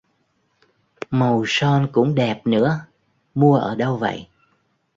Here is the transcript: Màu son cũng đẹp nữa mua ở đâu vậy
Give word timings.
Màu 1.11 1.43
son 1.47 1.87
cũng 1.93 2.15
đẹp 2.15 2.41
nữa 2.47 2.85
mua 3.35 3.55
ở 3.55 3.75
đâu 3.75 3.97
vậy 3.97 4.27